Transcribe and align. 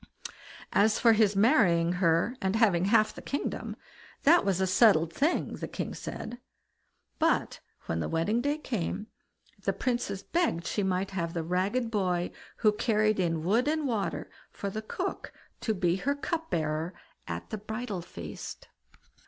As 0.73 0.97
for 0.97 1.13
his 1.13 1.35
marrying 1.35 1.91
her, 2.01 2.35
and 2.41 2.55
having 2.55 2.85
half 2.85 3.13
the 3.13 3.21
kingdom, 3.21 3.75
that 4.23 4.43
was 4.43 4.59
a 4.59 4.65
settled 4.65 5.13
thing, 5.13 5.57
the 5.57 5.67
king 5.67 5.93
said. 5.93 6.39
But 7.19 7.59
when 7.85 7.99
the 7.99 8.09
wedding 8.09 8.41
day 8.41 8.57
came, 8.57 9.05
the 9.61 9.73
Princess 9.73 10.23
begged 10.23 10.65
she 10.65 10.81
might 10.81 11.11
have 11.11 11.35
the 11.35 11.43
ragged 11.43 11.91
boy 11.91 12.31
who 12.57 12.71
carried 12.71 13.19
in 13.19 13.43
wood 13.43 13.67
and 13.67 13.85
water 13.87 14.31
for 14.49 14.71
the 14.71 14.81
cook 14.81 15.33
to 15.59 15.75
be 15.75 15.97
her 15.97 16.15
cup 16.15 16.49
bearer 16.49 16.95
at 17.27 17.51
the 17.51 17.59
bridal 17.59 18.01
feast. 18.01 18.69